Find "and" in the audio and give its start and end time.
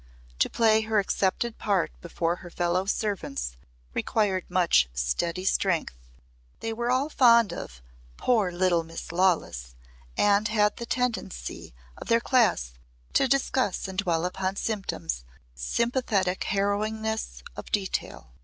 10.17-10.47, 13.87-13.99